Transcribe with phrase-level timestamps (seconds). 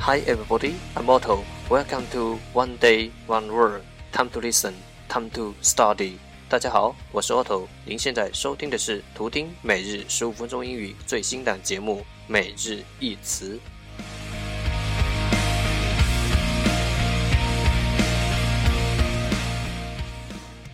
[0.00, 1.44] Hi everybody, I'm Otto.
[1.68, 3.82] Welcome to One Day One Word.
[4.10, 4.72] Time to listen,
[5.08, 6.18] time to study.
[6.48, 7.66] 大家好，我是 Otto。
[7.84, 13.56] 您现在收听的是图听每日十五分钟英语最新档节目《每日一词》。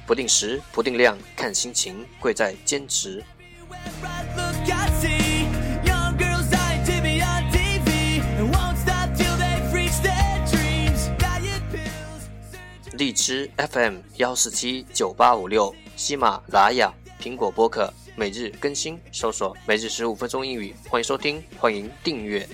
[0.06, 3.24] 不定时，不定量，看心情，贵在坚持。
[13.04, 16.90] 荔枝 FM 幺四七九八五六，喜马拉雅、
[17.20, 22.48] 苹果播客每日更新，搜索“每日十五分钟英语”，欢迎收听，欢迎订阅。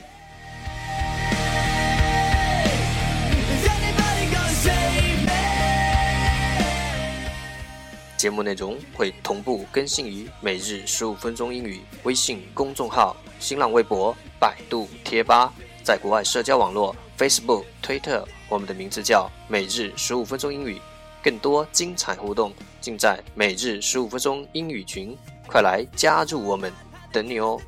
[8.16, 18.24] 节目内容会同步更新于“每日十五分钟英语”微信公众号、新浪微博、百度贴吧，在国外社交网络 Facebook、Twitter。
[18.50, 20.80] 我们的名字叫每日十五分钟英语，
[21.22, 26.72] 更多精彩互动尽在每日十五分钟英语群，快来加入我们，
[27.12, 27.60] 等你哦！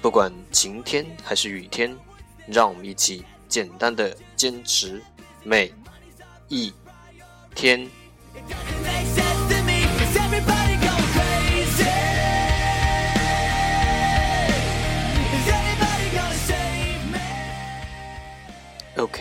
[0.00, 1.96] 不管晴天还是雨天，
[2.48, 5.00] 让我们一起简单的坚持
[5.44, 5.72] 每
[6.48, 6.74] 一
[7.54, 7.88] 天。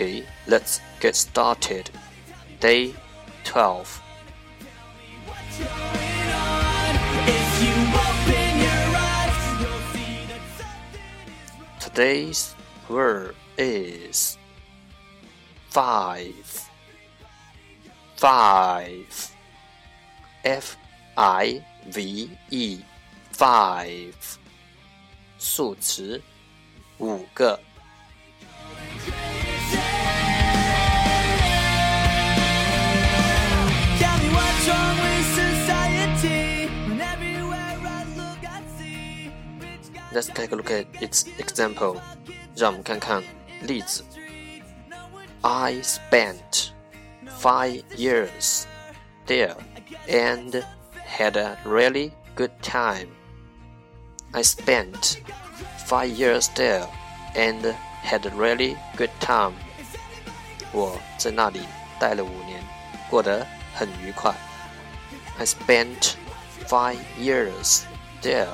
[0.01, 1.91] Okay, let's get started.
[2.61, 2.95] Day
[3.45, 4.03] 12.
[11.79, 12.55] Today's
[12.89, 14.39] word is
[15.69, 16.71] five.
[18.17, 19.31] Five.
[20.43, 20.77] F
[21.19, 22.81] I V E.
[23.31, 24.39] Five.
[25.39, 26.23] 数词，
[26.99, 27.61] 五个。
[40.13, 42.01] Let's take a look at its example.
[42.55, 43.23] 让我们看看
[43.63, 44.05] 例子。
[45.43, 46.71] I spent
[47.41, 48.65] five years
[49.27, 49.57] there
[50.09, 50.65] and
[51.07, 53.09] had a really good time.
[54.33, 55.19] I spent
[55.87, 56.87] five years there
[57.35, 59.55] and had a really good time.
[60.73, 61.61] 我在那里
[62.01, 62.63] 待了五年，
[63.09, 64.35] 过得很愉快。
[65.39, 66.15] I spent
[66.67, 67.83] five years
[68.23, 68.49] there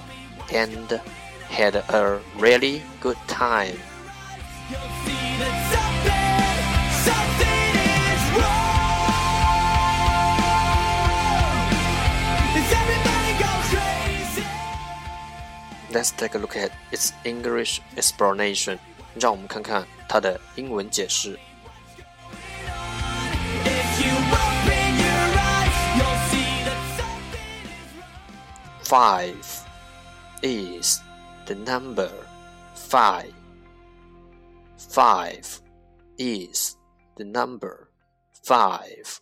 [0.50, 1.00] and
[1.48, 3.76] had a really good time.
[15.92, 18.78] Let's take a look at its English explanation.
[19.14, 21.38] 让我们看看它的英文解释。
[28.84, 29.44] Five
[30.42, 31.00] is
[31.46, 32.10] the number
[32.74, 33.32] five.
[34.76, 35.60] Five
[36.18, 36.76] is
[37.16, 37.88] the number
[38.44, 39.20] five.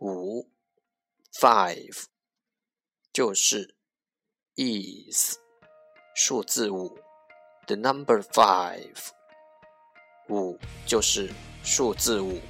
[0.00, 0.46] 五
[1.40, 2.04] five
[3.12, 3.74] 就是
[4.56, 5.38] is
[6.14, 6.98] 数字五，
[7.66, 8.96] the number five
[10.28, 11.32] 五就是
[11.62, 12.40] 数字五。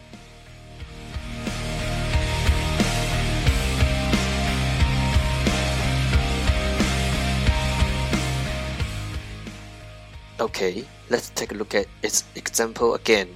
[10.38, 13.28] Okay, let's take a look at its example again.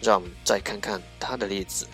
[0.00, 1.86] 让我们再看看它的例子。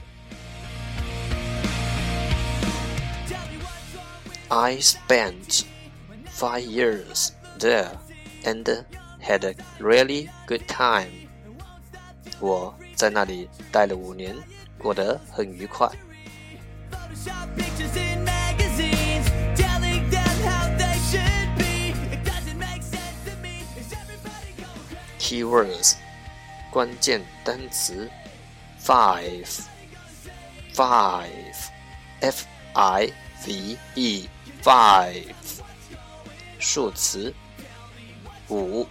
[4.48, 5.64] I spent
[6.30, 7.92] five years there
[8.44, 8.84] and
[9.20, 11.10] had a really good time.
[12.38, 14.36] 我在那里待了五年，
[14.76, 15.88] 过得很愉快。
[25.27, 25.95] Keywords
[26.71, 28.09] 关键单词
[28.81, 29.45] five
[30.73, 31.53] five
[32.21, 33.11] f i
[33.45, 34.29] v e
[34.63, 35.35] five
[36.59, 37.33] 数词
[38.47, 38.87] 五。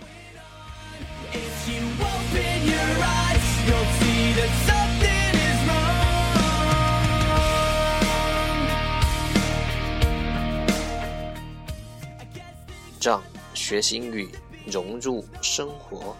[13.01, 13.23] 让
[13.55, 14.29] 学习英语
[14.67, 16.17] 融入生活。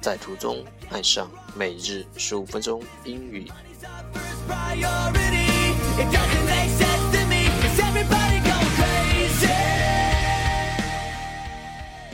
[0.00, 3.50] 在途中爱上每日十五分钟英语。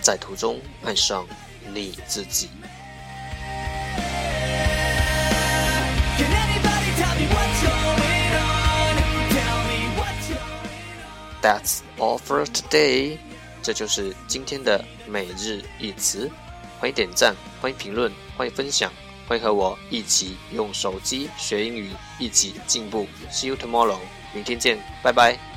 [0.01, 1.27] 在途中爱上
[1.73, 2.49] 你自己。
[11.43, 13.19] That's all for today。
[13.63, 16.31] 这就是今天的每日一词。
[16.79, 18.93] 欢迎点赞，欢迎评论，欢迎分享，
[19.29, 23.07] 欢迎和我一起用手机学英语，一起进步。
[23.31, 23.99] See you tomorrow，
[24.33, 25.52] 明天见，拜拜。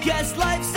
[0.00, 0.69] Guess life's